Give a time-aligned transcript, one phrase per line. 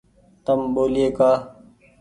[0.45, 1.31] تم ٻولئي ڪآ۔